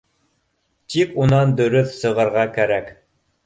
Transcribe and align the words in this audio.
Тик 0.93 1.13
унан 1.25 1.55
дөрөҫ 1.61 1.95
сығырға 2.01 2.51
кәрәк 2.61 2.93